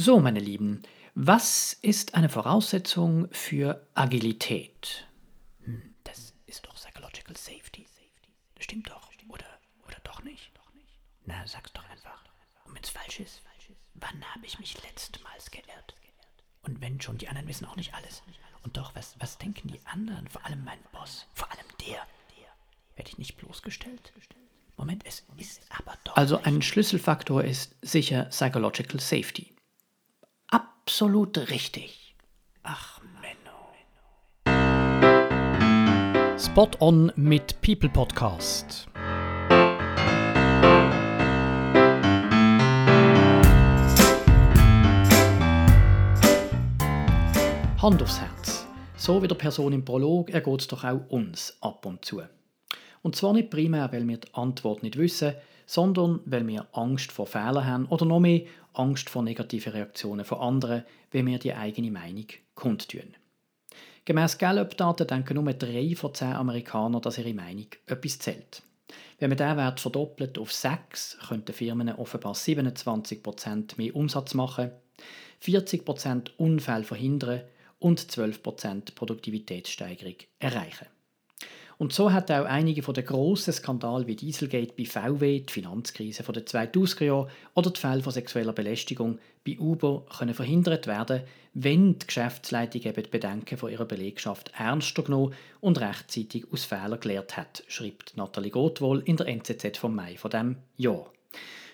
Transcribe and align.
So, 0.00 0.20
meine 0.20 0.38
Lieben, 0.38 0.84
was 1.16 1.72
ist 1.72 2.14
eine 2.14 2.28
Voraussetzung 2.28 3.26
für 3.32 3.84
Agilität? 3.94 5.08
Hm, 5.64 5.92
das 6.04 6.34
ist 6.46 6.64
doch 6.64 6.74
Psychological 6.76 7.36
Safety. 7.36 7.84
Das 8.54 8.62
stimmt 8.62 8.88
doch, 8.88 9.10
oder, 9.28 9.44
oder 9.88 9.96
doch 10.04 10.22
nicht? 10.22 10.52
Na, 11.26 11.44
sag's 11.48 11.72
doch 11.72 11.82
einfach. 11.90 12.22
Und 12.64 12.76
wenn's 12.76 12.90
falsch 12.90 13.18
ist, 13.18 13.42
wann 13.94 14.24
habe 14.32 14.46
ich 14.46 14.60
mich 14.60 14.80
letztmals 14.84 15.50
geirrt? 15.50 15.96
Und 16.62 16.80
wenn 16.80 17.00
schon, 17.00 17.18
die 17.18 17.26
anderen 17.26 17.48
wissen 17.48 17.64
auch 17.64 17.74
nicht 17.74 17.92
alles. 17.92 18.22
Und 18.62 18.76
doch, 18.76 18.94
was, 18.94 19.16
was 19.18 19.36
denken 19.38 19.66
die 19.66 19.84
anderen? 19.84 20.28
Vor 20.28 20.46
allem 20.46 20.62
mein 20.62 20.78
Boss, 20.92 21.26
vor 21.34 21.50
allem 21.50 21.66
der. 21.88 22.06
Werde 22.94 23.10
ich 23.10 23.18
nicht 23.18 23.36
bloßgestellt? 23.36 24.12
Moment, 24.76 25.04
es 25.04 25.24
ist 25.38 25.60
aber 25.76 25.98
doch. 26.04 26.16
Also 26.16 26.40
ein 26.40 26.62
Schlüsselfaktor 26.62 27.42
ist 27.42 27.74
sicher 27.82 28.26
Psychological 28.26 29.00
Safety. 29.00 29.57
Absolut 30.88 31.36
richtig. 31.50 32.14
Ach, 32.62 32.98
Menno. 33.20 33.74
Spot 36.38 36.70
on 36.80 37.12
mit 37.14 37.60
People 37.60 37.90
Podcast. 37.90 38.88
Hand 47.82 48.02
aufs 48.02 48.18
Herz. 48.18 48.66
So 48.96 49.22
wie 49.22 49.28
der 49.28 49.34
Person 49.34 49.74
im 49.74 49.84
Prolog 49.84 50.30
ergeht 50.30 50.62
es 50.62 50.68
doch 50.68 50.84
auch 50.84 51.06
uns 51.10 51.58
ab 51.60 51.84
und 51.84 52.02
zu. 52.02 52.22
Und 53.02 53.14
zwar 53.14 53.34
nicht 53.34 53.50
primär, 53.50 53.92
weil 53.92 54.08
wir 54.08 54.16
die 54.16 54.32
Antwort 54.32 54.82
nicht 54.82 54.96
wissen, 54.96 55.34
sondern 55.68 56.20
weil 56.24 56.48
wir 56.48 56.66
Angst 56.72 57.12
vor 57.12 57.26
Fehlern 57.26 57.66
haben 57.66 57.86
oder 57.86 58.06
noch 58.06 58.20
mehr 58.20 58.40
Angst 58.72 59.10
vor 59.10 59.22
negativen 59.22 59.74
Reaktionen 59.74 60.24
von 60.24 60.38
anderen, 60.38 60.84
wenn 61.10 61.26
wir 61.26 61.38
die 61.38 61.52
eigene 61.52 61.90
Meinung 61.90 62.24
kundtun. 62.54 63.14
Gemäss 64.06 64.38
Gallup-Daten 64.38 65.06
denken 65.06 65.34
nur 65.34 65.52
drei 65.52 65.94
von 65.94 66.14
zehn 66.14 66.32
Amerikanern, 66.32 67.02
dass 67.02 67.18
ihre 67.18 67.34
Meinung 67.34 67.66
etwas 67.84 68.18
zählt. 68.18 68.62
Wenn 69.18 69.28
man 69.28 69.36
diesen 69.36 69.58
Wert 69.58 69.80
verdoppelt 69.80 70.38
auf 70.38 70.50
6, 70.50 71.18
könnten 71.28 71.52
Firmen 71.52 71.94
offenbar 71.96 72.32
27% 72.32 73.76
mehr 73.76 73.94
Umsatz 73.94 74.32
machen, 74.32 74.70
40% 75.42 76.30
Unfälle 76.38 76.84
verhindern 76.84 77.42
und 77.78 78.00
12% 78.00 78.94
Produktivitätssteigerung 78.94 80.16
erreichen. 80.38 80.86
Und 81.78 81.92
so 81.92 82.12
hat 82.12 82.28
auch 82.32 82.44
einige 82.44 82.82
von 82.82 82.94
den 82.94 83.06
grossen 83.06 83.52
Skandalen 83.52 84.08
wie 84.08 84.16
Dieselgate 84.16 84.72
bei 84.76 84.84
VW, 84.84 85.40
die 85.40 85.52
Finanzkrise 85.52 86.24
von 86.24 86.34
den 86.34 86.42
2000er 86.42 87.04
Jahren 87.04 87.30
oder 87.54 87.70
die 87.70 87.78
Fälle 87.78 88.02
von 88.02 88.12
sexueller 88.12 88.52
Belästigung 88.52 89.20
bei 89.46 89.56
Uber 89.60 90.04
können 90.18 90.34
verhindert 90.34 90.88
werden, 90.88 91.22
wenn 91.54 91.96
die 91.96 92.06
Geschäftsleitung 92.06 92.82
eben 92.82 93.02
die 93.04 93.10
Bedenken 93.10 93.56
von 93.56 93.70
ihrer 93.70 93.84
Belegschaft 93.84 94.50
ernster 94.58 95.04
genommen 95.04 95.34
und 95.60 95.80
rechtzeitig 95.80 96.46
aus 96.52 96.64
Fehlern 96.64 96.98
gelehrt 96.98 97.36
hat, 97.36 97.62
schreibt 97.68 98.16
Nathalie 98.16 98.50
Gottwohl 98.50 99.00
in 99.04 99.16
der 99.16 99.28
NZZ 99.28 99.78
vom 99.78 99.94
Mai 99.94 100.16
von 100.16 100.32
dem 100.32 100.56
Jahr. 100.76 101.12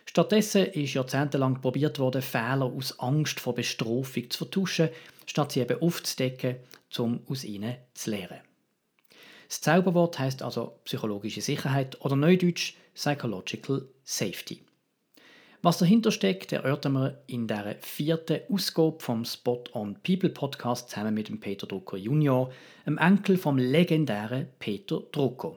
Stattdessen 0.04 0.66
ist 0.66 0.92
jahrzehntelang 0.92 1.62
probiert 1.62 1.98
worden, 1.98 2.20
Fehler 2.20 2.66
aus 2.66 2.98
Angst 2.98 3.40
vor 3.40 3.54
Bestrafung 3.54 4.28
zu 4.28 4.38
vertuschen, 4.38 4.90
statt 5.24 5.52
sie 5.52 5.60
eben 5.60 5.80
aufzudecken, 5.80 6.56
um 6.98 7.20
aus 7.26 7.42
ihnen 7.42 7.76
zu 7.94 8.10
lernen. 8.10 8.40
Das 9.54 9.60
Zauberwort 9.60 10.18
heißt 10.18 10.42
also 10.42 10.80
psychologische 10.84 11.40
Sicherheit 11.40 12.04
oder 12.04 12.16
neudeutsch 12.16 12.74
Psychological 12.92 13.86
Safety. 14.02 14.60
Was 15.62 15.78
dahinter 15.78 16.10
steckt, 16.10 16.50
erörtern 16.50 16.94
wir 16.94 17.22
in 17.28 17.46
der 17.46 17.76
vierten 17.80 18.40
Ausgabe 18.52 18.96
vom 18.98 19.24
Spot 19.24 19.62
on 19.72 19.94
People 20.02 20.30
Podcast 20.30 20.90
zusammen 20.90 21.14
mit 21.14 21.28
dem 21.28 21.38
Peter 21.38 21.68
Drucker 21.68 21.96
Junior, 21.96 22.50
dem 22.84 22.98
Enkel 22.98 23.36
vom 23.36 23.56
legendären 23.56 24.48
Peter 24.58 25.00
Drucker. 25.12 25.56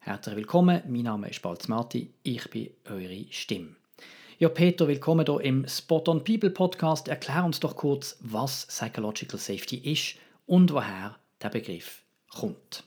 Herzlich 0.00 0.34
willkommen, 0.34 0.82
mein 0.88 1.02
Name 1.02 1.30
ist 1.30 1.42
Balz 1.42 1.68
Marti, 1.68 2.12
ich 2.24 2.50
bin 2.50 2.70
eure 2.90 3.26
Stimme. 3.30 3.76
Ja, 4.40 4.48
Peter, 4.48 4.88
willkommen 4.88 5.26
hier 5.26 5.40
im 5.42 5.68
Spot 5.68 6.02
on 6.08 6.24
People 6.24 6.50
Podcast. 6.50 7.06
Erklär 7.06 7.44
uns 7.44 7.60
doch 7.60 7.76
kurz, 7.76 8.18
was 8.18 8.66
Psychological 8.66 9.38
Safety 9.38 9.76
ist 9.76 10.16
und 10.46 10.72
woher 10.72 11.14
der 11.40 11.50
Begriff 11.50 12.02
kommt. 12.28 12.82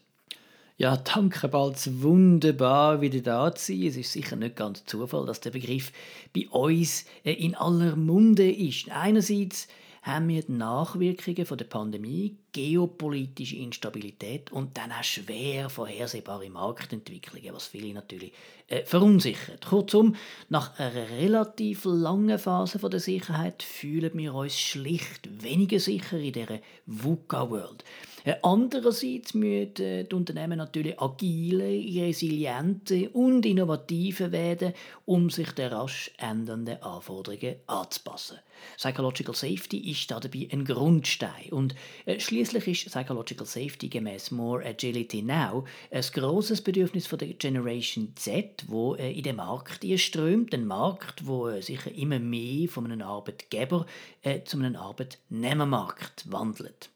Ja, 0.77 0.97
danke, 0.97 1.47
bald 1.47 2.01
wunderbar 2.01 2.99
wieder 2.99 3.21
da 3.21 3.55
zu 3.55 3.67
sein. 3.67 3.83
Es 3.83 3.95
ist 3.95 4.11
sicher 4.11 4.35
nicht 4.35 4.57
ganz 4.57 4.83
Zufall, 4.83 5.25
dass 5.25 5.39
der 5.39 5.51
Begriff 5.51 5.93
bei 6.33 6.49
uns 6.49 7.05
äh, 7.23 7.31
in 7.31 7.55
aller 7.55 7.95
Munde 7.95 8.51
ist. 8.51 8.91
Einerseits 8.91 9.69
haben 10.01 10.27
wir 10.27 10.43
die 10.43 10.51
Nachwirkungen 10.51 11.45
von 11.45 11.57
der 11.57 11.63
Pandemie, 11.63 12.35
geopolitische 12.51 13.55
Instabilität 13.55 14.51
und 14.51 14.77
dann 14.77 14.91
auch 14.91 15.03
schwer 15.05 15.69
vorhersehbare 15.69 16.49
Marktentwicklungen, 16.49 17.53
was 17.53 17.67
viele 17.67 17.93
natürlich 17.93 18.33
äh, 18.67 18.83
verunsichert. 18.83 19.65
Kurzum, 19.65 20.17
nach 20.49 20.77
einer 20.77 21.09
relativ 21.09 21.85
langen 21.85 22.37
Phase 22.37 22.79
von 22.79 22.91
der 22.91 22.99
Sicherheit 22.99 23.63
fühlen 23.63 24.11
wir 24.13 24.33
uns 24.35 24.59
schlicht 24.59 25.41
weniger 25.41 25.79
sicher 25.79 26.17
in 26.17 26.33
dieser 26.33 26.59
VUCA-World. 26.85 27.85
Äh, 28.25 28.37
andererseits 28.41 29.35
müssen 29.35 29.75
äh, 29.77 30.03
die 30.03 30.15
Unternehmen 30.15 30.57
natürlich 30.57 30.99
agile, 30.99 31.63
resiliente 31.63 33.09
und 33.11 33.45
innovative 33.45 34.31
werden, 34.31 34.73
um 35.05 35.29
sich 35.29 35.51
den 35.51 35.71
rasch 35.71 36.11
ändernden 36.17 36.81
Anforderungen 36.81 37.57
anzupassen. 37.67 38.39
Psychological 38.77 39.35
Safety 39.35 39.91
ist 39.91 40.09
dabei 40.09 40.47
ein 40.51 40.65
Grundstein 40.65 41.51
und 41.51 41.75
äh, 42.07 42.19
schließlich 42.19 42.67
ist 42.67 42.91
Psychological 42.91 43.45
Safety 43.45 43.89
gemäß 43.89 44.31
More 44.31 44.65
Agility 44.65 45.21
Now 45.21 45.65
ein 45.91 46.01
großes 46.01 46.61
Bedürfnis 46.61 47.07
der 47.07 47.27
Generation 47.27 48.13
Z, 48.15 48.65
wo 48.67 48.95
in 48.95 49.21
den 49.21 49.35
Markt 49.35 49.85
strömt, 49.97 50.53
ein 50.53 50.65
Markt, 50.65 51.27
wo 51.27 51.51
sich 51.61 51.85
immer 51.95 52.17
mehr 52.17 52.67
von 52.69 52.85
einem 52.85 53.03
Arbeitgeber 53.03 53.85
äh, 54.23 54.43
zu 54.43 54.57
einem 54.57 54.75
Arbeitnehmermarkt 54.75 56.31
wandelt. 56.31 56.89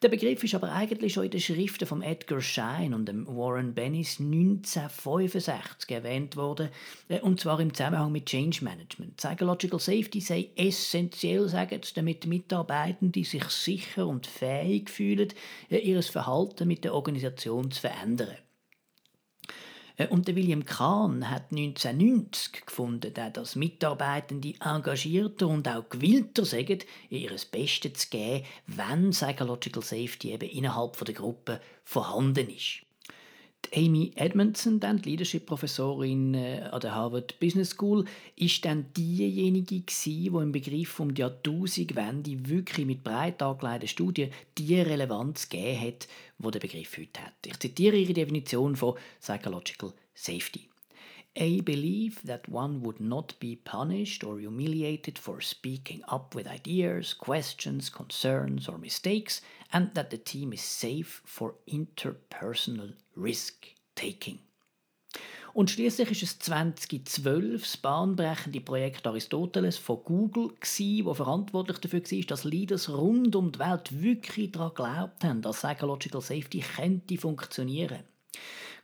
Der 0.00 0.10
Begriff 0.10 0.44
ist 0.44 0.54
aber 0.54 0.70
eigentlich 0.70 1.14
schon 1.14 1.24
in 1.24 1.32
den 1.32 1.40
Schriften 1.40 1.84
von 1.84 2.02
Edgar 2.02 2.40
Schein 2.40 2.94
und 2.94 3.06
dem 3.06 3.26
Warren 3.26 3.74
Bennis 3.74 4.20
1965 4.20 5.90
erwähnt 5.90 6.36
worden, 6.36 6.68
äh, 7.08 7.18
und 7.18 7.40
zwar 7.40 7.58
im 7.58 7.74
Zusammenhang 7.74 8.12
mit 8.12 8.26
Change 8.26 8.62
Management. 8.62 9.16
Psychological 9.16 9.80
Safety 9.80 10.20
sei 10.20 10.50
essentiell, 10.54 11.48
sagen 11.48 11.80
sie, 11.82 11.94
damit 11.94 12.26
Mitarbeitende 12.26 13.24
sich 13.24 13.44
sicher 13.46 14.06
und 14.06 14.28
fähig 14.28 14.88
fühlen, 14.88 15.32
äh, 15.68 15.78
ihr 15.78 16.00
Verhalten 16.00 16.68
mit 16.68 16.84
der 16.84 16.94
Organisation 16.94 17.72
zu 17.72 17.80
verändern. 17.80 18.36
Äh, 19.98 20.06
und 20.06 20.26
der 20.26 20.36
William 20.36 20.64
Kahn 20.64 21.28
hat 21.28 21.50
1990 21.50 22.64
gefunden, 22.64 23.12
dass 23.34 23.56
Mitarbeitende 23.56 24.54
engagierter 24.60 25.48
und 25.48 25.68
auch 25.68 25.90
gewillter 25.90 26.46
sind, 26.46 26.86
ihr 27.10 27.30
Bestes 27.50 27.92
zu 27.92 28.08
geben, 28.08 28.46
wenn 28.66 29.10
Psychological 29.10 29.82
Safety 29.82 30.32
eben 30.32 30.48
innerhalb 30.48 30.96
der 31.04 31.14
Gruppe 31.14 31.60
vorhanden 31.84 32.48
ist. 32.48 32.87
Die 33.66 33.86
Amy 33.86 34.12
Edmondson, 34.14 34.80
dann 34.80 35.02
die 35.02 35.10
Leadership-Professorin 35.10 36.34
äh, 36.34 36.68
an 36.70 36.80
der 36.80 36.94
Harvard 36.94 37.38
Business 37.40 37.70
School, 37.70 38.04
ist 38.36 38.64
dann 38.64 38.86
diejenige 38.96 39.80
gewesen, 39.80 40.12
die 40.12 40.26
im 40.26 40.52
Begriff 40.52 41.00
um 41.00 41.12
die 41.12 41.20
Jahrtausendwende 41.20 42.48
wirklich 42.48 42.86
mit 42.86 43.02
breit 43.02 43.42
angelegten 43.42 43.88
Studien 43.88 44.30
die 44.56 44.80
Relevanz 44.80 45.48
gegeben 45.48 45.80
hat, 45.80 46.08
wo 46.38 46.50
der 46.50 46.60
Begriff 46.60 46.96
heute 46.96 47.20
hat. 47.20 47.34
Ich 47.44 47.58
zitiere 47.58 47.96
ihre 47.96 48.14
Definition 48.14 48.76
von 48.76 48.94
Psychological 49.20 49.92
Safety. 50.14 50.68
A 51.40 51.60
belief 51.62 52.20
that 52.22 52.48
one 52.48 52.80
would 52.82 53.00
not 53.00 53.38
be 53.38 53.54
punished 53.54 54.24
or 54.24 54.40
humiliated 54.40 55.16
for 55.16 55.40
speaking 55.40 56.02
up 56.08 56.34
with 56.34 56.48
ideas, 56.48 57.14
questions, 57.14 57.92
concerns, 57.92 58.68
or 58.68 58.76
mistakes, 58.76 59.40
and 59.70 59.94
that 59.94 60.10
the 60.10 60.18
team 60.18 60.52
is 60.52 60.62
safe 60.62 61.20
for 61.24 61.54
interpersonal 61.66 62.94
risk 63.16 63.66
taking. 63.94 64.38
Und 65.54 65.70
schließlich 65.70 66.10
ist 66.10 66.22
es 66.22 66.38
2012 66.38 67.62
das 67.62 67.76
bahnbrechende 67.78 68.60
Projekt 68.60 69.06
Aristoteles 69.06 69.76
von 69.76 69.98
Google, 70.04 70.52
wo 71.04 71.14
verantwortlich 71.14 71.78
dafür 71.78 72.02
war, 72.02 72.20
dass 72.26 72.44
Leaders 72.44 72.88
rund 72.88 73.34
um 73.34 73.50
die 73.50 73.58
Welt 73.58 74.00
wirklich 74.00 74.52
daran 74.52 74.68
geglaubt 74.68 75.24
haben, 75.24 75.42
dass 75.42 75.62
Psychological 75.62 76.20
Safety 76.20 76.60
könnte 76.60 77.16
funktionieren. 77.16 78.04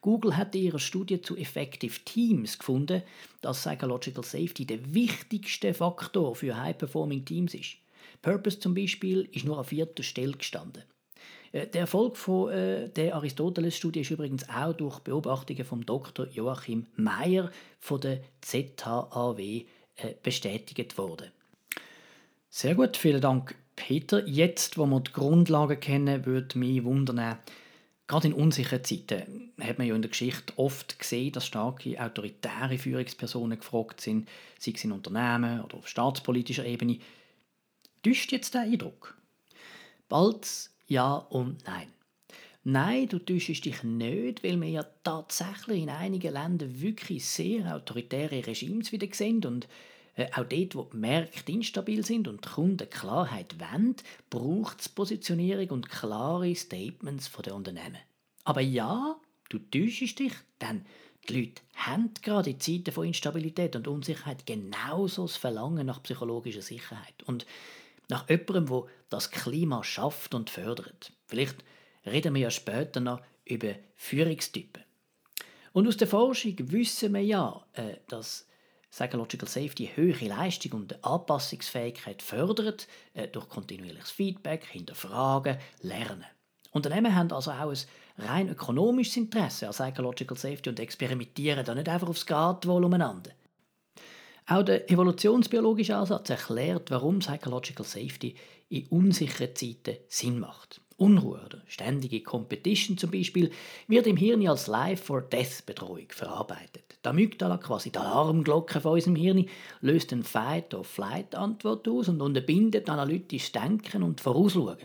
Google 0.01 0.37
hat 0.37 0.55
in 0.55 0.65
ihrer 0.65 0.79
Studie 0.79 1.23
zu 1.23 1.37
Effective 1.37 2.01
Teams 2.05 2.59
gefunden, 2.59 3.03
dass 3.41 3.61
Psychological 3.61 4.25
Safety 4.25 4.67
der 4.67 4.93
wichtigste 4.93 5.73
Faktor 5.75 6.35
für 6.35 6.57
High-Performing 6.57 7.25
Teams 7.25 7.55
ist. 7.55 7.77
Purpose 8.25 8.59
zum 8.59 8.75
Beispiel 8.75 9.29
ist 9.33 9.45
nur 9.45 9.59
an 9.59 9.65
vierter 9.65 10.03
Stelle 10.03 10.33
gestanden. 10.33 10.83
Äh, 11.53 11.67
der 11.67 11.83
Erfolg 11.83 12.17
von, 12.17 12.51
äh, 12.51 12.89
der 12.89 13.15
Aristoteles-Studie 13.17 14.01
ist 14.01 14.11
übrigens 14.11 14.49
auch 14.49 14.73
durch 14.73 15.01
Beobachtungen 15.01 15.65
von 15.65 15.85
Dr. 15.85 16.27
Joachim 16.29 16.87
Meyer 16.97 17.51
von 17.81 18.01
der 18.01 18.23
ZHAW 18.41 19.39
äh, 19.41 19.65
bestätigt 20.23 20.97
worden. 20.97 21.31
Sehr 22.49 22.75
gut, 22.75 22.97
vielen 22.97 23.21
Dank, 23.21 23.57
Peter. 23.77 24.27
Jetzt, 24.27 24.79
wo 24.79 24.87
wir 24.87 25.01
die 25.01 25.13
Grundlagen 25.13 25.79
kennen, 25.79 26.25
würde 26.25 26.59
mich 26.59 26.83
wundern, 26.83 27.39
Gerade 28.07 28.29
in 28.29 28.35
unsicheren 28.35 28.85
Zeiten 28.85 29.53
hat 29.59 29.79
man 29.79 29.87
ja 29.87 29.95
in 29.95 30.03
der 30.03 30.11
Geschichte 30.11 30.53
oft 30.57 30.99
gesehen, 30.99 31.33
dass 31.33 31.47
starke 31.47 31.99
autoritäre 31.99 32.77
Führungspersonen 32.77 33.59
gefragt 33.59 34.03
sind, 34.03 34.29
sei 34.59 34.73
es 34.75 34.85
in 34.85 34.93
Unternehmen 34.93 35.63
oder 35.63 35.79
auf 35.79 35.89
staatspolitischer 35.89 36.67
Ebene. 36.67 36.99
Täuscht 38.05 38.33
jetzt 38.33 38.53
der 38.53 38.63
Eindruck? 38.63 39.17
Bald 40.11 40.71
ja 40.87 41.15
und 41.15 41.65
nein. 41.65 41.89
Nein, 42.63 43.09
du 43.09 43.19
täuschst 43.19 43.65
dich 43.65 43.83
nicht, 43.83 44.45
weil 44.45 44.61
wir 44.61 44.69
ja 44.69 44.85
tatsächlich 45.03 45.83
in 45.83 45.89
einigen 45.89 46.35
Ländern 46.35 46.83
wirklich 46.83 47.25
sehr 47.25 47.75
autoritäre 47.75 48.47
Regimes 48.47 48.93
wieder 48.93 49.09
sehen 49.11 49.43
und 49.47 49.69
äh, 50.17 50.27
auch 50.33 50.45
dort, 50.45 50.75
wo 50.75 50.83
die 50.85 50.99
Märkte 50.99 51.53
instabil 51.53 52.05
sind 52.05 52.29
und 52.29 52.45
die 52.45 52.49
Kunden 52.51 52.91
Klarheit 52.91 53.57
wollen, 53.59 53.97
braucht 54.29 54.83
es 54.83 54.89
Positionierung 54.91 55.71
und 55.71 55.89
klare 55.89 56.55
Statements 56.55 57.33
den 57.33 57.55
Unternehmen. 57.55 57.99
Aber 58.45 58.61
ja, 58.61 59.17
du 59.49 59.59
täuschst 59.59 60.19
dich, 60.19 60.35
denn 60.61 60.85
die 61.29 61.41
Leute 61.41 61.63
haben 61.75 62.13
gerade 62.21 62.51
in 62.51 62.61
Zeiten 62.61 62.93
von 62.93 63.07
Instabilität 63.07 63.77
und 63.77 63.89
Unsicherheit 63.89 64.45
genauso 64.45 65.23
das 65.23 65.39
Verlangen 65.39 65.87
nach 65.87 66.03
psychologischer 66.03 66.61
Sicherheit 66.61 67.23
und 67.25 67.47
nach 68.09 68.29
jemandem, 68.29 68.67
der 68.67 68.85
das 69.11 69.31
Klima 69.31 69.83
schafft 69.85 70.35
und 70.35 70.51
fördert. 70.51 71.13
Vielleicht 71.27 71.65
reden 72.07 72.35
wir 72.35 72.43
ja 72.43 72.51
später 72.51 73.01
noch 73.01 73.21
über 73.45 73.75
Führungstypen. 73.95 74.83
Und 75.73 75.89
aus 75.89 75.97
der 75.97 76.09
Forschung 76.09 76.55
wissen 76.59 77.13
wir 77.13 77.23
ja, 77.23 77.65
äh, 77.73 77.97
dass 78.09 78.47
Psychological 78.91 79.49
Safety 79.49 79.91
höhere 79.97 80.27
Leistung 80.27 80.73
und 80.73 81.05
Anpassungsfähigkeit 81.05 82.23
fördert 82.23 82.87
äh, 83.15 83.27
durch 83.27 83.49
kontinuierliches 83.49 84.13
Feedback, 84.13 84.67
Hinterfragen, 84.67 85.59
Lernen. 85.81 86.25
Unternehmen 86.71 87.15
haben 87.15 87.33
also 87.33 87.51
auch 87.51 87.71
ein 87.71 87.79
rein 88.19 88.49
ökonomisches 88.49 89.17
Interesse 89.17 89.67
an 89.67 89.73
Psychological 89.73 90.37
Safety 90.37 90.71
und 90.71 90.79
experimentieren 90.79 91.65
da 91.65 91.75
nicht 91.75 91.89
einfach 91.89 92.09
aufs 92.09 92.25
Gartenwohl 92.25 92.85
umeinander. 92.85 93.33
Auch 94.47 94.63
der 94.63 94.91
evolutionsbiologische 94.91 95.97
Ansatz 95.97 96.29
erklärt, 96.29 96.91
warum 96.91 97.21
Psychological 97.21 97.87
Safety 97.87 98.35
in 98.69 98.87
unsicheren 98.89 99.55
Zeiten 99.57 99.97
Sinn 100.09 100.39
macht. 100.39 100.83
Unruhe 100.97 101.41
oder 101.45 101.63
ständige 101.67 102.21
Competition 102.23 102.99
zum 102.99 103.11
Beispiel 103.11 103.51
wird 103.89 104.07
im 104.07 104.19
Hirn 104.19 104.47
als 104.47 104.67
Life-for-Death-Bedrohung 104.67 106.09
verarbeitet. 106.11 106.99
Die 107.05 107.09
Amygdala, 107.09 107.57
quasi 107.57 107.91
die 107.91 107.99
Alarmglocke 107.99 108.81
von 108.81 108.93
unserem 108.93 109.17
Hirn, 109.17 109.49
löst 109.81 110.13
eine 110.13 110.23
Fight-or-Flight-Antwort 110.23 111.89
aus 111.89 112.09
und 112.09 112.21
unterbindet 112.21 112.89
analytisches 112.89 113.53
Denken 113.53 114.03
und 114.03 114.21
Vorausschauen. 114.21 114.77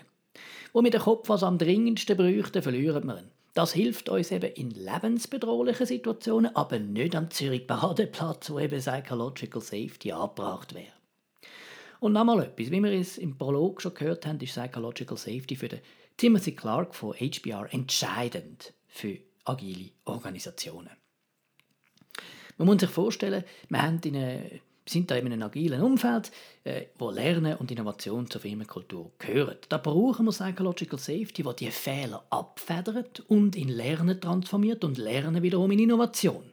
Wo 0.72 0.84
wir 0.84 0.90
den 0.90 1.02
Kopf 1.02 1.28
was 1.28 1.44
am 1.44 1.58
dringendsten 1.58 2.16
bräuchten, 2.16 2.64
verlieren 2.64 3.06
wir 3.06 3.18
ihn. 3.18 3.39
Das 3.60 3.74
hilft 3.74 4.08
uns 4.08 4.32
eben 4.32 4.54
in 4.54 4.72
lebensbedrohlichen 4.72 5.86
Situationen, 5.86 6.56
aber 6.56 6.80
nicht 6.80 7.14
am 7.14 7.30
Zürich-Badeplatz, 7.30 8.52
wo 8.52 8.58
eben 8.58 8.80
Psychological 8.80 9.62
Safety 9.62 10.14
angebracht 10.14 10.74
wäre. 10.74 10.94
Und 12.00 12.14
nochmal 12.14 12.44
etwas, 12.44 12.72
wie 12.72 12.82
wir 12.82 12.94
es 12.94 13.18
im 13.18 13.38
Prolog 13.38 13.82
schon 13.82 13.96
gehört 13.96 14.26
haben, 14.26 14.40
ist 14.40 14.54
Psychological 14.54 15.18
Safety 15.18 15.58
für 15.58 15.68
den 15.68 15.82
Timothy 16.16 16.54
Clark 16.56 16.96
von 16.96 17.14
HBR 17.16 17.68
entscheidend 17.74 18.74
für 18.88 19.18
agile 19.44 19.90
Organisationen. 20.06 20.92
Man 22.58 22.66
muss 22.66 22.80
sich 22.80 22.90
vorstellen, 22.90 23.44
wir 23.68 23.82
haben 23.82 24.00
in 24.06 24.16
eine, 24.16 24.62
sind 24.90 25.12
da 25.12 25.16
in 25.16 25.26
einem 25.26 25.44
agilen 25.44 25.82
Umfeld, 25.82 26.32
äh, 26.64 26.86
wo 26.98 27.12
Lernen 27.12 27.58
und 27.58 27.72
Innovation 27.72 28.30
zur 28.30 28.42
Firmenkultur 28.42 29.12
gehören. 29.18 29.58
Da 29.70 29.78
brauchen 29.78 30.26
wir 30.26 30.32
Psychological 30.32 31.00
Safety, 31.00 31.46
wo 31.46 31.54
die 31.54 31.72
Fehler 31.72 32.26
abfedert 32.30 33.22
und 33.28 33.56
in 33.56 33.70
Lernen 33.70 34.20
transformiert 34.20 34.84
und 34.84 34.98
Lernen 34.98 35.42
wiederum 35.42 35.72
in 35.72 35.80
Innovation. 35.80 36.52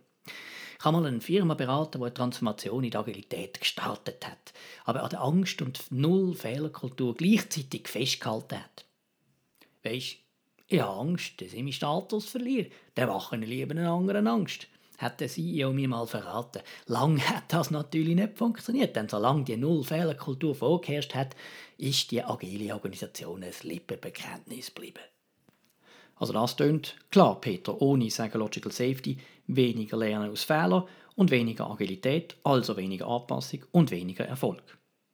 Ich 0.78 0.84
habe 0.84 1.00
mal 1.00 1.06
eine 1.06 1.20
Firma 1.20 1.54
beraten, 1.54 1.98
die 1.98 2.04
eine 2.04 2.14
Transformation 2.14 2.84
in 2.84 2.90
die 2.90 2.96
Agilität 2.96 3.58
gestartet 3.58 4.26
hat, 4.26 4.52
aber 4.84 5.02
an 5.02 5.10
der 5.10 5.22
Angst 5.22 5.62
und 5.62 5.80
Null-Fehlerkultur 5.90 7.14
gleichzeitig 7.14 7.88
festgehalten 7.88 8.58
hat. 8.58 8.84
Weisst, 9.82 10.18
ich 10.68 10.80
habe 10.80 11.00
Angst, 11.00 11.40
dass 11.40 11.52
ich 11.52 11.62
meinen 11.62 11.72
Status 11.72 12.26
verliere. 12.26 12.70
Dann 12.94 13.08
wachen 13.08 13.42
ich 13.42 13.48
lieber 13.48 13.70
einen 13.70 13.86
anderen 13.86 14.26
Angst. 14.26 14.66
Hat 14.98 15.20
der 15.20 15.28
CEO 15.28 15.72
mir 15.72 15.88
mal 15.88 16.06
verraten. 16.06 16.62
Lang 16.86 17.20
hat 17.28 17.44
das 17.48 17.70
natürlich 17.70 18.14
nicht 18.14 18.38
funktioniert, 18.38 18.96
denn 18.96 19.08
solange 19.08 19.44
die 19.44 19.56
Null-Fehlerkultur 19.56 20.54
vorgeherrscht 20.54 21.14
hat, 21.14 21.36
ist 21.78 22.10
die 22.10 22.22
agile 22.22 22.74
Organisation 22.74 23.42
ein 23.42 23.52
Lippenbekenntnis 23.62 24.74
geblieben. 24.74 25.02
Also 26.16 26.32
das 26.32 26.56
tönt 26.56 26.96
klar, 27.10 27.40
Peter, 27.40 27.80
ohne 27.80 28.06
Psychological 28.06 28.72
Safety 28.72 29.18
weniger 29.46 29.98
Lernen 29.98 30.30
aus 30.30 30.44
Fehlern 30.44 30.84
und 31.14 31.30
weniger 31.30 31.70
Agilität, 31.70 32.36
also 32.42 32.76
weniger 32.76 33.06
Anpassung 33.06 33.64
und 33.72 33.90
weniger 33.90 34.24
Erfolg. 34.24 34.62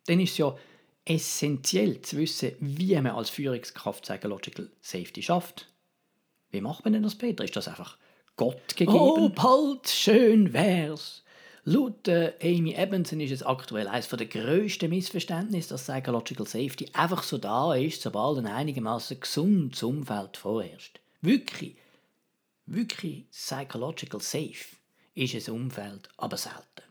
Dann 0.07 0.21
ist 0.21 0.33
es 0.33 0.39
ja 0.39 0.57
essentiell 1.05 2.01
zu 2.03 2.17
wissen, 2.19 2.53
wie 2.61 2.95
man 2.95 3.09
als 3.09 3.31
Führungskraft 3.31 4.03
Psychological 4.03 4.71
Safety 4.81 5.23
schafft. 5.23 5.69
Wie 6.51 6.61
macht 6.61 6.85
man 6.85 6.93
denn 6.93 7.03
das, 7.03 7.17
Peter? 7.17 7.45
Ist 7.45 7.57
das 7.57 7.69
einfach 7.69 7.97
Gott 8.37 8.77
gegeben? 8.77 8.99
Oh, 8.99 9.29
bald 9.29 9.89
schön 9.89 10.53
wär's. 10.53 11.23
Laut 11.65 12.09
äh, 12.09 12.33
Amy 12.43 12.75
Ebenson 12.75 13.21
ist 13.21 13.31
es 13.31 13.43
aktuell 13.45 13.87
eines 13.87 14.09
der 14.09 14.27
grössten 14.27 14.91
Missverständnisse, 14.91 15.71
dass 15.71 15.85
Psychological 15.85 16.47
Safety 16.47 16.91
einfach 16.93 17.23
so 17.23 17.39
da 17.39 17.75
ist, 17.75 18.03
sobald 18.03 18.39
ein 18.39 18.47
einigermaßen 18.47 19.21
gesundes 19.21 19.83
Umfeld 19.83 20.37
vorherrscht. 20.37 20.99
Wirklich, 21.21 21.77
wirklich 22.67 23.31
psychological 23.31 24.21
safe 24.21 24.77
ist 25.15 25.49
ein 25.49 25.55
Umfeld 25.55 26.09
aber 26.17 26.37
selten. 26.37 26.83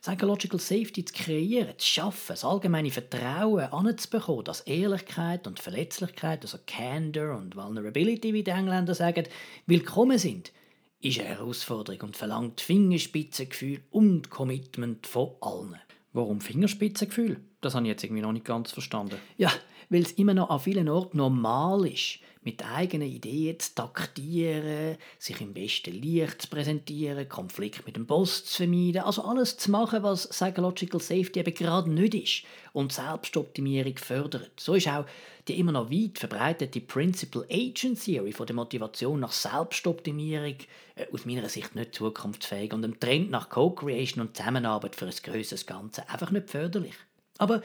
Psychological 0.00 0.60
Safety 0.60 1.04
zu 1.04 1.12
kreieren, 1.12 1.74
zu 1.76 1.86
schaffen, 1.86 2.28
das 2.28 2.44
allgemeine 2.44 2.90
Vertrauen 2.90 3.64
anzubekommen, 3.72 4.44
dass 4.44 4.60
Ehrlichkeit 4.60 5.46
und 5.46 5.58
Verletzlichkeit, 5.58 6.42
also 6.42 6.58
Candor 6.66 7.36
und 7.36 7.56
Vulnerability, 7.56 8.32
wie 8.32 8.44
die 8.44 8.50
Engländer 8.50 8.94
sagen, 8.94 9.24
willkommen 9.66 10.18
sind, 10.18 10.52
ist 11.00 11.20
eine 11.20 11.28
Herausforderung 11.28 12.00
und 12.02 12.16
verlangt 12.16 12.60
Fingerspitzengefühl 12.60 13.80
und 13.90 14.30
Commitment 14.30 15.06
von 15.06 15.30
allen. 15.40 15.76
Warum 16.12 16.40
Fingerspitzengefühl? 16.40 17.40
Das 17.60 17.74
habe 17.74 17.86
ich 17.86 17.90
jetzt 17.90 18.04
irgendwie 18.04 18.22
noch 18.22 18.32
nicht 18.32 18.44
ganz 18.44 18.72
verstanden. 18.72 19.16
Ja, 19.36 19.52
weil 19.90 20.02
es 20.02 20.12
immer 20.12 20.34
noch 20.34 20.50
an 20.50 20.60
vielen 20.60 20.88
Orten 20.88 21.18
normal 21.18 21.86
ist, 21.86 22.20
mit 22.48 22.64
eigenen 22.64 23.06
Ideen 23.06 23.60
zu 23.60 23.74
taktieren, 23.74 24.96
sich 25.18 25.38
im 25.42 25.52
besten 25.52 25.92
Licht 25.92 26.40
zu 26.40 26.48
präsentieren, 26.48 27.28
Konflikt 27.28 27.84
mit 27.84 27.96
dem 27.96 28.06
Boss 28.06 28.46
zu 28.46 28.62
vermeiden, 28.62 29.02
also 29.02 29.22
alles 29.22 29.58
zu 29.58 29.70
machen, 29.70 30.02
was 30.02 30.28
Psychological 30.28 30.98
Safety 30.98 31.40
eben 31.40 31.52
gerade 31.52 31.90
nicht 31.90 32.14
ist 32.14 32.42
und 32.72 32.90
Selbstoptimierung 32.90 33.98
fördert. 33.98 34.58
So 34.58 34.72
ist 34.72 34.88
auch 34.88 35.04
die 35.46 35.58
immer 35.58 35.72
noch 35.72 35.90
weit 35.90 36.18
verbreitete 36.18 36.80
Principal 36.80 37.44
Agent 37.50 38.02
Theory 38.02 38.32
von 38.32 38.46
der 38.46 38.56
Motivation 38.56 39.20
nach 39.20 39.32
Selbstoptimierung 39.32 40.56
äh, 40.96 41.06
aus 41.12 41.26
meiner 41.26 41.50
Sicht 41.50 41.74
nicht 41.74 41.94
zukunftsfähig 41.94 42.72
und 42.72 42.80
dem 42.80 42.98
Trend 42.98 43.30
nach 43.30 43.50
Co-Creation 43.50 44.26
und 44.26 44.34
Zusammenarbeit 44.34 44.96
für 44.96 45.04
ein 45.04 45.12
größeres 45.22 45.66
Ganze 45.66 46.08
einfach 46.08 46.30
nicht 46.30 46.48
förderlich. 46.48 46.94
Aber 47.36 47.60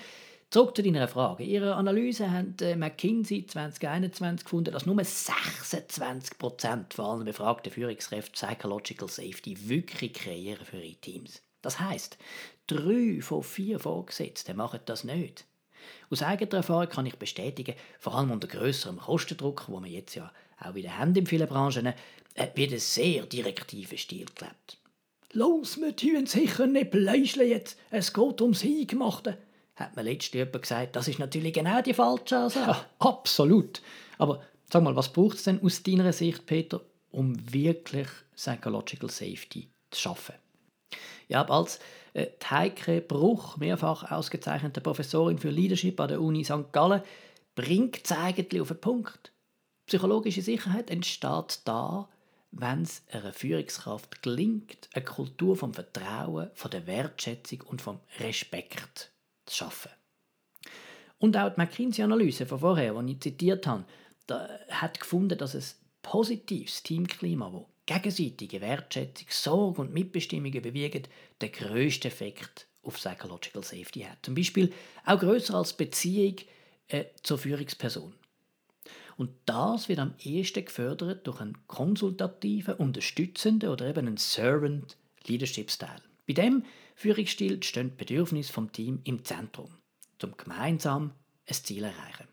Zurück 0.54 0.76
zu 0.76 0.84
deiner 0.84 1.08
Frage. 1.08 1.44
In 1.44 1.50
ihrer 1.50 1.78
Analyse 1.78 2.30
hat 2.30 2.62
äh, 2.62 2.76
McKinsey 2.76 3.48
2021 3.48 4.44
gefunden, 4.44 4.72
dass 4.72 4.86
nur 4.86 4.96
26% 4.98 6.94
von 6.94 7.06
allen 7.10 7.26
befragten 7.26 7.72
Führungskräften 7.72 8.34
Psychological 8.34 9.10
Safety 9.10 9.68
wirklich 9.68 10.14
kreieren 10.14 10.64
für 10.64 10.78
ihre 10.78 10.94
Teams. 10.98 11.42
Das 11.64 11.80
heißt, 11.80 12.20
drei 12.68 13.20
von 13.22 13.42
vier 13.42 13.80
Vorgesetzten 13.80 14.56
machen 14.56 14.82
das 14.86 15.04
nicht. 15.04 15.46
Aus 16.12 16.22
eigener 16.22 16.58
Erfahrung 16.58 16.88
kann 16.88 17.08
ich 17.08 17.16
bestätigen, 17.16 17.74
vor 17.98 18.14
allem 18.14 18.30
unter 18.30 18.48
grösserem 18.48 19.00
Kostendruck, 19.00 19.66
wo 19.70 19.80
wir 19.80 19.90
jetzt 19.90 20.14
ja 20.14 20.32
auch 20.60 20.76
wieder 20.76 21.00
haben 21.00 21.16
in 21.16 21.26
vielen 21.26 21.50
Branchen, 21.50 21.96
wird 22.54 22.74
ein 22.74 22.80
sehr 22.80 23.26
direktiver 23.26 23.98
Stil 23.98 24.28
gelebt. 24.36 24.78
Los, 25.32 25.82
wir 25.82 25.96
tun 25.96 26.28
sicher 26.28 26.68
nicht 26.68 26.92
bleischle 26.92 27.44
jetzt, 27.44 27.80
es 27.90 28.14
geht 28.14 28.40
ums 28.40 28.64
Eingemachte 28.64 29.40
hat 29.76 29.96
mir 29.96 30.04
letztens 30.04 30.34
jemand 30.34 30.62
gesagt, 30.62 30.96
das 30.96 31.08
ist 31.08 31.20
natürlich 31.20 31.54
genau 31.54 31.82
die 31.82 31.94
falsche 31.94 32.38
Ansage. 32.38 32.72
Ja, 32.72 32.86
absolut. 33.00 33.82
Aber 34.18 34.42
sag 34.72 34.84
mal, 34.84 34.96
was 34.96 35.12
braucht 35.12 35.38
es 35.38 35.44
denn 35.44 35.64
aus 35.64 35.82
deiner 35.84 36.14
Sicht, 36.14 36.46
Peter, 36.46 36.82
um 37.12 37.36
wirklich 37.54 38.08
Psychological 38.36 39.10
Safety 39.10 39.70
zu 39.92 40.02
schaffen? 40.02 40.36
Ja, 41.28 41.44
als 41.46 41.80
äh, 42.14 42.28
Heike 42.50 43.02
Bruch, 43.02 43.58
mehrfach 43.58 44.12
ausgezeichnete 44.12 44.82
Professorin 44.82 45.40
für 45.40 45.50
Leadership 45.50 46.00
an 46.00 46.10
der 46.10 46.22
Uni 46.22 46.44
St. 46.44 46.72
Gallen, 46.72 47.02
bringt 47.56 48.02
es 48.04 48.12
eigentlich 48.12 48.62
auf 48.62 48.68
den 48.68 48.82
Punkt. 48.82 49.32
Psychologische 49.88 50.42
Sicherheit 50.42 50.90
entsteht 50.90 51.62
da, 51.66 52.10
wenn 52.52 52.84
es 52.84 53.04
einer 53.12 53.34
Führungskraft 53.34 54.22
gelingt, 54.22 54.90
eine 54.94 55.04
Kultur 55.04 55.56
vom 55.56 55.74
Vertrauen, 55.74 56.52
von 56.54 56.72
der 56.72 56.86
Wertschätzung 56.86 57.62
und 57.62 57.82
vom 57.82 58.00
Respekt 58.20 59.13
zu 59.46 59.56
schaffen. 59.56 59.92
Und 61.20 61.38
auch 61.38 61.54
die 61.54 61.60
McKinsey-Analyse 61.60 62.46
von 62.46 62.60
vorher, 62.60 63.02
die 63.02 63.14
ich 63.14 63.22
zitiert 63.22 63.66
habe, 63.68 63.86
hat 64.70 65.00
gefunden, 65.00 65.38
dass 65.38 65.56
ein 65.56 65.64
positives 66.02 66.84
Teamklima, 66.84 67.52
wo 67.52 67.70
gegenseitige 67.86 68.62
Wertschätzung, 68.62 69.28
Sorge 69.30 69.82
und 69.82 69.94
Mitbestimmung 69.94 70.54
überwiegen, 70.54 71.04
den 71.42 71.52
grössten 71.52 72.08
Effekt 72.08 72.68
auf 72.82 72.96
Psychological 72.96 73.64
Safety 73.64 74.02
hat. 74.02 74.18
Zum 74.22 74.36
Beispiel 74.36 74.74
auch 75.06 75.20
größer 75.20 75.56
als 75.56 75.74
Beziehung 75.74 76.36
äh, 76.88 77.06
zur 77.22 77.38
Führungsperson. 77.38 78.14
Und 79.16 79.32
das 79.46 79.90
wird 79.90 80.00
am 80.00 80.16
ehesten 80.20 80.66
gefördert 80.66 81.28
durch 81.28 81.40
einen 81.40 81.68
konsultativen, 81.68 82.76
unterstützenden 82.76 83.70
oder 83.70 83.88
eben 83.88 84.08
einen 84.08 84.18
Servant 84.18 84.98
Leadership 85.26 85.72
Style. 85.72 86.02
Bei 86.28 86.34
dem 86.34 86.64
Führungsstil 86.96 87.62
stehen 87.64 87.92
die 87.92 87.98
Bedürfnisse 87.98 88.54
vom 88.54 88.72
Team 88.72 89.02
im 89.04 89.26
Zentrum, 89.26 89.70
um 90.22 90.38
gemeinsam 90.38 91.14
ein 91.48 91.54
Ziel 91.54 91.80
zu 91.80 91.86
erreichen. 91.86 92.28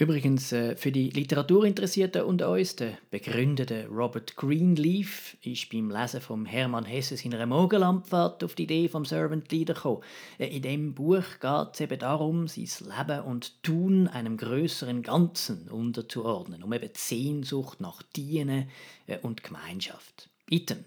Übrigens, 0.00 0.50
äh, 0.52 0.76
für 0.76 0.92
die 0.92 1.10
Literaturinteressierten 1.10 2.22
unter 2.22 2.50
uns, 2.50 2.74
der 2.74 2.96
begründete 3.10 3.86
Robert 3.86 4.34
Greenleaf 4.34 5.36
ist 5.42 5.68
beim 5.68 5.90
Lesen 5.90 6.22
von 6.22 6.46
Hermann 6.46 6.86
Hesse 6.86 7.18
seiner 7.18 7.44
Morgenlandfahrt 7.44 8.42
auf 8.42 8.54
die 8.54 8.62
Idee 8.62 8.88
vom 8.88 9.04
Servant 9.04 9.52
Leader 9.52 9.74
gekommen. 9.74 10.02
Äh, 10.38 10.56
in 10.56 10.62
dem 10.62 10.94
Buch 10.94 11.24
geht 11.38 11.74
es 11.74 11.80
eben 11.80 11.98
darum, 11.98 12.48
sein 12.48 12.70
Leben 12.96 13.20
und 13.24 13.62
Tun 13.62 14.08
einem 14.08 14.38
größeren 14.38 15.02
Ganzen 15.02 15.68
unterzuordnen, 15.68 16.62
um 16.62 16.72
eben 16.72 16.90
die 16.90 16.98
Sehnsucht 16.98 17.82
nach 17.82 18.02
Dienen 18.02 18.70
äh, 19.06 19.18
und 19.18 19.42
Gemeinschaft. 19.42 20.30
Item. 20.50 20.84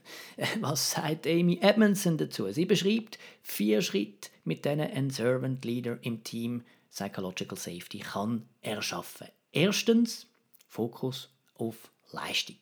Was 0.60 0.92
sagt 0.92 1.26
Amy 1.26 1.60
Edmondson 1.62 2.18
dazu? 2.18 2.52
Sie 2.52 2.66
beschreibt 2.66 3.18
vier 3.42 3.82
Schritte, 3.82 4.30
mit 4.44 4.66
denen 4.66 4.92
ein 4.92 5.10
Servant 5.10 5.64
Leader 5.66 5.98
im 6.02 6.24
Team 6.24 6.64
Psychological 6.92 7.58
Safety 7.58 8.00
kann 8.00 8.48
erschaffen. 8.62 9.28
Erstens 9.52 10.28
Fokus 10.68 11.30
auf 11.56 11.92
Leistung. 12.12 12.58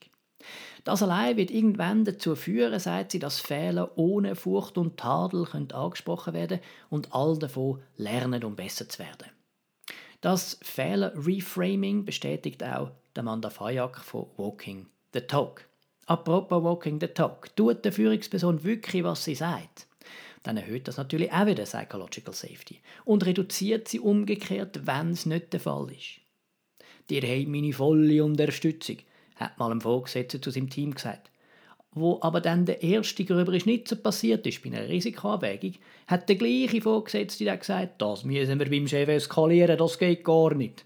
Das 0.83 1.03
allein 1.03 1.37
wird 1.37 1.51
irgendwann 1.51 2.05
dazu 2.05 2.35
führen, 2.35 2.79
sagt 2.79 3.11
sie, 3.11 3.19
dass 3.19 3.39
Fehler 3.39 3.97
ohne 3.97 4.35
Furcht 4.35 4.77
und 4.77 4.97
Tadel 4.97 5.45
können 5.45 5.71
angesprochen 5.71 6.33
werden 6.33 6.59
und 6.89 7.13
all 7.13 7.37
davon 7.37 7.81
lernen, 7.97 8.43
um 8.43 8.55
besser 8.55 8.87
zu 8.89 8.99
werden. 8.99 9.29
Das 10.21 10.59
Fehler-Reframing 10.61 12.05
bestätigt 12.05 12.63
auch 12.63 12.91
Amanda 13.17 13.49
Fajak 13.49 13.99
von 13.99 14.27
Walking 14.37 14.87
the 15.13 15.21
Talk. 15.21 15.65
Apropos 16.11 16.61
Walking 16.61 16.99
the 16.99 17.07
Talk, 17.07 17.55
tut 17.55 17.85
der 17.85 17.93
Führungsperson 17.93 18.65
wirklich, 18.65 19.01
was 19.05 19.23
sie 19.23 19.33
sagt? 19.33 19.87
dann 20.43 20.57
erhöht 20.57 20.89
das 20.89 20.97
natürlich 20.97 21.31
auch 21.31 21.45
wieder 21.45 21.63
Psychological 21.63 22.33
Safety 22.33 22.81
und 23.05 23.25
reduziert 23.25 23.87
sie 23.87 24.01
umgekehrt, 24.01 24.85
wenn 24.85 25.11
es 25.11 25.25
nicht 25.25 25.53
der 25.53 25.61
Fall 25.61 25.87
ist. 25.91 26.19
Dir 27.09 27.21
haben 27.21 27.51
meine 27.51 27.71
volle 27.71 28.25
Unterstützung, 28.25 28.97
hat 29.37 29.57
mal 29.57 29.71
ein 29.71 29.79
Vorgesetzter 29.79 30.41
zu 30.41 30.51
seinem 30.51 30.69
Team 30.69 30.95
gesagt. 30.95 31.31
Wo 31.93 32.19
aber 32.21 32.41
dann 32.41 32.65
der 32.65 32.83
erste 32.83 33.23
gröbere 33.23 33.61
Schnitzer 33.61 33.95
passiert 33.95 34.45
ist 34.45 34.61
bei 34.63 34.69
einer 34.69 34.89
Risikoabwägung, 34.89 35.75
hat 36.07 36.27
der 36.27 36.35
gleiche 36.35 36.81
Vorgesetzte 36.81 37.45
dann 37.45 37.59
gesagt, 37.59 38.01
das 38.01 38.25
müssen 38.25 38.59
wir 38.59 38.69
beim 38.69 38.87
Chef 38.87 39.07
eskalieren, 39.07 39.77
das 39.77 39.97
geht 39.97 40.25
gar 40.25 40.53
nicht. 40.55 40.83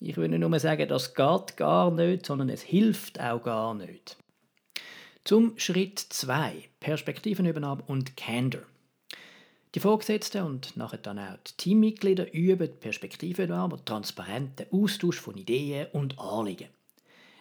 Ich 0.00 0.16
würde 0.16 0.38
nur 0.38 0.58
sagen, 0.60 0.88
das 0.88 1.14
geht 1.14 1.56
gar 1.56 1.90
nicht, 1.90 2.26
sondern 2.26 2.48
es 2.48 2.62
hilft 2.62 3.20
auch 3.20 3.42
gar 3.42 3.74
nicht. 3.74 4.16
Zum 5.24 5.58
Schritt 5.58 5.98
2, 5.98 6.68
Perspektivenübernahme 6.80 7.82
und 7.86 8.16
Candor. 8.16 8.62
Die 9.74 9.80
Vorgesetzten 9.80 10.44
und 10.44 10.76
nachher 10.76 10.98
dann 10.98 11.18
auch 11.18 11.36
die 11.46 11.52
Teammitglieder 11.56 12.32
üben 12.32 12.78
Perspektivenübernahme, 12.80 13.84
transparenten 13.84 14.66
Austausch 14.72 15.20
von 15.20 15.36
Ideen 15.36 15.88
und 15.92 16.18
Anliegen. 16.18 16.68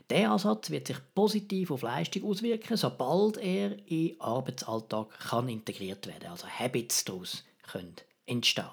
Der 0.10 0.32
Ansatz 0.32 0.70
wird 0.70 0.88
sich 0.88 0.98
positiv 1.14 1.70
auf 1.72 1.84
Leistung 1.84 2.24
auswirken, 2.24 2.76
sobald 2.76 3.38
er 3.38 3.78
in 3.88 4.08
den 4.10 4.22
Arbeitsalltag 4.22 5.10
kann 5.20 5.48
integriert 5.48 6.08
werden 6.08 6.30
also 6.30 6.48
Habits 6.48 7.06
daraus 7.06 7.44
können 7.62 7.96
entstehen. 8.26 8.66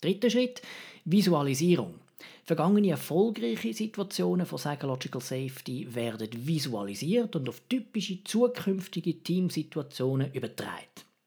Dritter 0.00 0.30
Schritt, 0.30 0.62
Visualisierung. 1.04 1.94
Vergangene 2.44 2.90
erfolgreiche 2.90 3.74
Situationen 3.74 4.46
von 4.46 4.58
Psychological 4.58 5.20
Safety 5.20 5.92
werden 5.92 6.28
visualisiert 6.32 7.34
und 7.34 7.48
auf 7.48 7.60
typische 7.68 8.22
zukünftige 8.22 9.22
Teamsituationen 9.22 10.32
übertragen. 10.32 10.86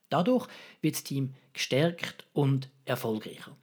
Dadurch 0.09 0.47
wird 0.81 0.95
das 0.95 1.03
Team 1.03 1.33
gestärkt 1.53 2.25
und 2.33 2.69
erfolgreicher. 2.85 3.55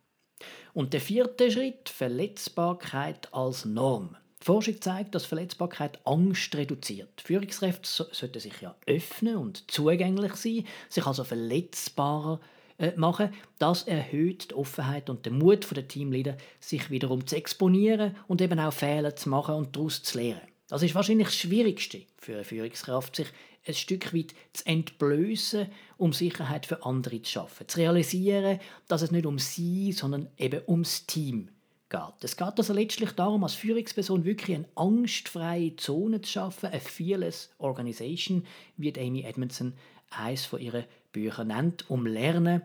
Und 0.74 0.92
der 0.92 1.00
vierte 1.00 1.50
Schritt, 1.50 1.88
Verletzbarkeit 1.88 3.32
als 3.32 3.64
Norm. 3.64 4.14
Die 4.40 4.44
Forschung 4.44 4.80
zeigt, 4.80 5.14
dass 5.14 5.24
Verletzbarkeit 5.24 5.98
Angst 6.06 6.54
reduziert. 6.54 7.20
Führungskräfte 7.22 7.88
sollten 8.12 8.40
sich 8.40 8.60
ja 8.60 8.76
öffnen 8.86 9.36
und 9.36 9.70
zugänglich 9.70 10.34
sein, 10.34 10.66
sich 10.88 11.06
also 11.06 11.24
verletzbarer 11.24 12.40
äh, 12.78 12.92
machen. 12.96 13.30
Das 13.58 13.82
erhöht 13.82 14.50
die 14.50 14.54
Offenheit 14.54 15.10
und 15.10 15.26
den 15.26 15.38
Mut 15.38 15.66
der 15.76 15.88
Teamleader, 15.88 16.36
sich 16.60 16.90
wiederum 16.90 17.26
zu 17.26 17.36
exponieren 17.36 18.16
und 18.26 18.40
eben 18.40 18.58
auch 18.58 18.72
Fehler 18.72 19.16
zu 19.16 19.28
machen 19.28 19.54
und 19.56 19.76
daraus 19.76 20.02
zu 20.02 20.18
lernen. 20.18 20.42
Das 20.68 20.82
ist 20.82 20.94
wahrscheinlich 20.94 21.28
das 21.28 21.36
Schwierigste 21.36 22.02
für 22.18 22.34
eine 22.34 22.44
Führungskraft, 22.44 23.16
sich 23.16 23.28
ein 23.66 23.74
Stück 23.74 24.14
weit 24.14 24.34
zu 24.52 24.66
entblößen, 24.66 25.66
um 25.96 26.12
Sicherheit 26.12 26.66
für 26.66 26.84
andere 26.84 27.22
zu 27.22 27.32
schaffen. 27.32 27.66
Zu 27.68 27.78
realisieren, 27.78 28.60
dass 28.86 29.02
es 29.02 29.10
nicht 29.10 29.26
um 29.26 29.38
sie, 29.38 29.92
sondern 29.92 30.28
eben 30.36 30.62
ums 30.66 31.06
Team 31.06 31.50
geht. 31.88 32.22
Es 32.22 32.36
geht 32.36 32.58
also 32.58 32.72
letztlich 32.72 33.12
darum, 33.12 33.44
als 33.44 33.54
Führungsperson 33.54 34.24
wirklich 34.24 34.56
eine 34.56 34.68
angstfreie 34.74 35.76
Zone 35.76 36.20
zu 36.20 36.32
schaffen, 36.32 36.66
eine 36.66 36.80
fearless 36.80 37.50
Organisation, 37.58 38.46
wie 38.76 38.94
Amy 38.98 39.22
Edmondson 39.22 39.74
eines 40.10 40.44
von 40.44 40.60
ihren 40.60 40.84
Bücher 41.12 41.44
nennt, 41.44 41.88
um 41.90 42.06
Lernen, 42.06 42.62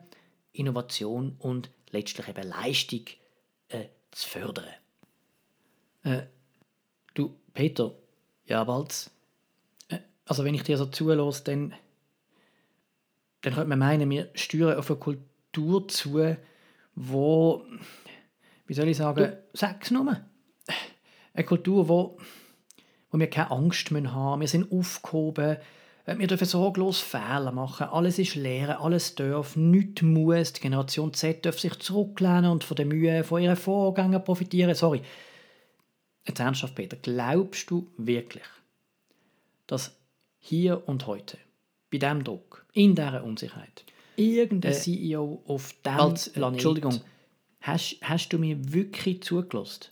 Innovation 0.52 1.36
und 1.40 1.70
letztlich 1.92 2.28
eben 2.28 2.48
Leistung 2.48 3.06
äh, 3.70 3.86
zu 4.12 4.30
fördern. 4.30 4.66
Äh, 6.04 6.24
du, 7.14 7.36
Peter, 7.54 7.94
ja, 8.46 8.64
bald. 8.64 9.10
Äh, 9.90 10.00
also, 10.26 10.44
wenn 10.44 10.54
ich 10.54 10.64
dir 10.64 10.78
so 10.78 10.86
zulasse, 10.86 11.44
dann, 11.46 11.74
dann 13.42 13.54
könnte 13.54 13.70
man 13.70 13.80
meinen, 13.80 14.10
wir 14.10 14.30
steuern 14.36 14.78
auf 14.78 14.90
eine 14.90 15.00
Kultur 15.00 15.88
zu, 15.88 16.36
wo, 16.96 17.66
wie 18.66 18.74
soll 18.74 18.88
ich 18.88 18.98
sagen, 18.98 19.24
du, 19.24 19.44
sag's 19.54 19.92
nur. 19.92 20.18
Eine 21.34 21.46
Kultur, 21.46 21.90
wo, 21.90 22.18
wo 23.10 23.20
wir 23.20 23.30
keine 23.30 23.52
Angst 23.52 23.92
haben 23.92 24.40
müssen. 24.40 24.40
Wir 24.40 24.48
sind 24.48 24.72
aufgehoben, 24.72 25.58
äh, 26.06 26.18
wir 26.18 26.28
dürfen 26.28 26.46
sorglos 26.46 27.00
Fehler 27.00 27.52
machen. 27.52 27.88
Alles 27.88 28.20
ist 28.20 28.36
leer, 28.36 28.82
alles 28.82 29.16
darf, 29.16 29.56
nichts 29.56 30.02
muss. 30.02 30.54
Die 30.54 30.62
Generation 30.62 31.14
Z 31.14 31.46
darf 31.46 31.60
sich 31.60 31.78
zurücklehnen 31.80 32.52
und 32.52 32.64
von 32.64 32.76
der 32.76 32.86
Mühe 32.86 33.24
von 33.24 33.42
ihren 33.42 33.56
Vorgängern 33.56 34.24
profitieren. 34.24 34.76
Sorry. 34.76 35.02
Jetzt 36.26 36.40
ernsthaft, 36.40 36.76
Peter, 36.76 36.96
glaubst 36.96 37.70
du 37.70 37.92
wirklich, 37.98 38.46
dass 39.68 39.98
hier 40.40 40.88
und 40.88 41.06
heute, 41.06 41.38
bei 41.92 41.98
diesem 41.98 42.24
Druck, 42.24 42.66
in 42.74 42.96
dieser 42.96 43.24
Unsicherheit, 43.24 43.84
irgendein 44.16 44.72
äh, 44.72 44.76
CEO 44.76 45.44
auf 45.48 45.74
diesem 45.86 46.00
als, 46.00 46.30
Planet... 46.30 46.54
Entschuldigung, 46.54 47.02
hast, 47.64 47.98
hast 48.02 48.30
du 48.30 48.38
mir 48.38 48.72
wirklich 48.72 49.24
zugelassen? 49.24 49.88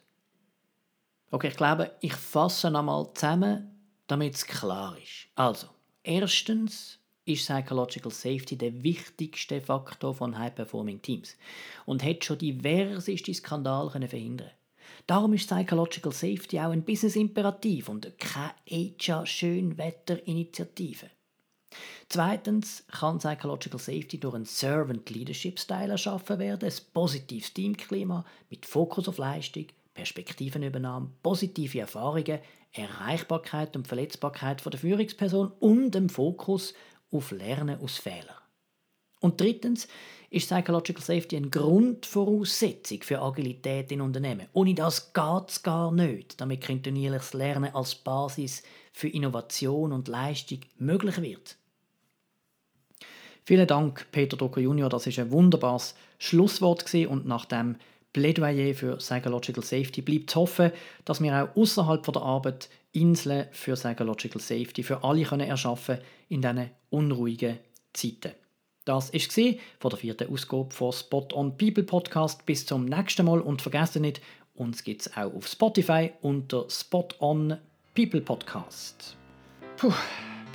Okay, 1.32 1.50
ich 1.50 1.58
glaube, 1.58 1.92
ich 2.02 2.14
fasse 2.14 2.70
nochmal 2.70 3.08
zusammen, 3.14 3.70
damit 4.08 4.36
es 4.36 4.46
klar 4.46 4.98
ist. 4.98 5.28
Also, 5.36 5.68
Erstens 6.04 6.98
ist 7.26 7.46
Psychological 7.46 8.12
Safety 8.12 8.58
der 8.58 8.82
wichtigste 8.84 9.62
Faktor 9.62 10.16
von 10.16 10.38
High-Performing 10.38 11.02
Teams 11.02 11.38
und 11.86 12.04
hat 12.04 12.26
schon 12.26 12.40
diverseste 12.40 13.34
Skandale 13.34 13.90
verhindern 14.08 14.52
Darum 15.06 15.34
ist 15.34 15.48
Psychological 15.48 16.12
Safety 16.12 16.60
auch 16.60 16.72
ein 16.72 16.84
Business-Imperativ 16.84 17.88
und 17.90 18.18
keine 18.18 18.56
HR-Schönwetter-Initiative. 18.68 21.12
Zweitens 22.10 22.84
kann 22.92 23.20
Psychological 23.20 23.80
Safety 23.80 24.20
durch 24.20 24.36
einen 24.36 24.46
Servant 24.46 25.10
Leadership 25.10 25.60
Style 25.60 25.92
erschaffen 25.92 26.40
werden, 26.40 26.70
ein 26.70 26.76
positives 26.94 27.54
Teamklima 27.54 28.26
mit 28.50 28.66
Fokus 28.66 29.08
auf 29.08 29.18
Leistung, 29.18 29.68
Perspektivenübernahme, 29.94 31.10
positive 31.24 31.80
Erfahrungen, 31.80 32.40
Erreichbarkeit 32.74 33.76
und 33.76 33.88
Verletzbarkeit 33.88 34.64
der 34.66 34.80
Führungsperson 34.80 35.52
und 35.60 35.92
dem 35.92 36.10
Fokus 36.10 36.74
auf 37.12 37.32
Lernen 37.32 37.80
aus 37.80 37.98
Fehlern. 37.98 38.36
Und 39.22 39.40
drittens 39.40 39.88
ist 40.32 40.50
Psychological 40.50 41.04
Safety 41.04 41.38
eine 41.38 41.50
Grundvoraussetzung 41.50 43.04
für 43.04 43.22
Agilität 43.22 43.92
in 43.92 44.02
Unternehmen. 44.02 44.48
Ohne 44.54 44.74
das 44.74 45.14
geht 45.14 45.50
es 45.50 45.62
gar 45.62 45.92
nicht, 45.92 46.42
damit 46.42 46.66
kontinuierliches 46.66 47.34
Lernen 47.34 47.76
als 47.76 47.94
Basis 47.94 48.64
für 48.92 49.10
Innovation 49.10 49.92
und 49.92 50.08
Leistung 50.08 50.62
möglich 50.78 51.22
wird. 51.22 51.58
Vielen 53.44 53.68
Dank, 53.68 54.08
Peter 54.12 54.38
Drucker 54.38 54.62
Junior. 54.62 54.90
Das 54.90 55.08
ist 55.08 55.20
ein 55.20 55.32
wunderbares 55.32 55.96
Schlusswort 56.20 56.86
gewesen. 56.86 57.08
und 57.08 57.26
nach 57.26 57.46
dem 57.46 57.76
Plädoyer 58.14 58.74
für 58.76 58.98
Psychological 58.98 59.64
Safety 59.64 60.02
bleibt 60.02 60.30
zu 60.30 60.42
hoffen, 60.42 60.72
dass 61.06 61.22
wir 61.22 61.44
auch 61.44 61.56
außerhalb 61.56 62.04
der 62.04 62.22
Arbeit 62.22 62.70
Inseln 62.92 63.48
für 63.52 63.74
Psychological 63.74 64.42
Safety 64.42 64.84
für 64.84 65.04
alle 65.04 65.24
können 65.24 65.48
erschaffen 65.48 66.00
in 66.28 66.42
diesen 66.42 66.70
unruhigen 66.90 67.60
Zeiten. 67.94 68.34
Das 68.84 69.14
war 69.14 69.54
von 69.80 69.90
der 69.92 70.00
vierten 70.00 70.34
Ausgabe 70.34 70.72
von 70.72 70.92
Spot 70.92 71.28
on 71.34 71.58
People 71.58 71.84
Podcast. 71.84 72.46
Bis 72.46 72.66
zum 72.66 72.86
nächsten 72.86 73.26
Mal 73.26 73.40
und 73.40 73.62
vergessen 73.62 74.02
nicht, 74.02 74.22
uns 74.56 74.84
gibt 74.84 75.02
es 75.02 75.16
auch 75.16 75.34
auf 75.34 75.48
Spotify 75.48 76.12
unter 76.22 76.70
Spot 76.70 77.08
on 77.20 77.58
People 77.96 78.22
Podcast. 78.22 79.16
Puh, 79.78 79.94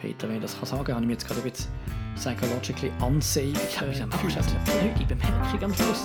Peter, 0.01 0.29
wenn 0.29 0.37
ich 0.37 0.43
das 0.43 0.59
kann 0.59 0.71
habe 0.71 0.93
ich 0.93 1.07
mir 1.07 1.13
jetzt 1.13 1.27
gerade 1.27 1.41
ein 1.41 1.51
bisschen 1.51 1.71
psychologically 2.17 2.91
unsafe. 3.01 3.53
Ich 3.69 3.77
habe 3.79 3.89
mich 3.89 4.03
am 4.03 4.11
Anfang 4.13 4.31
eine 4.31 5.07
Bemerkung 5.07 5.65
am 5.65 5.75
Schluss. 5.75 6.05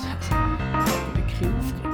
Also, 0.73 0.91
wirklich 1.15 1.49
aufgeregt. 1.59 1.90